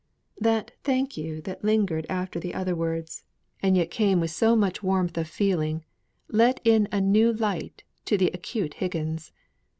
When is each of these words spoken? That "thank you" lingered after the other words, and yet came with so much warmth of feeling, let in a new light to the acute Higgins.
That 0.39 0.71
"thank 0.83 1.15
you" 1.15 1.43
lingered 1.61 2.07
after 2.09 2.39
the 2.39 2.55
other 2.55 2.75
words, 2.75 3.23
and 3.61 3.77
yet 3.77 3.91
came 3.91 4.19
with 4.19 4.31
so 4.31 4.55
much 4.55 4.81
warmth 4.81 5.15
of 5.15 5.27
feeling, 5.27 5.85
let 6.27 6.59
in 6.63 6.87
a 6.91 6.99
new 6.99 7.31
light 7.31 7.83
to 8.05 8.17
the 8.17 8.31
acute 8.33 8.73
Higgins. 8.73 9.31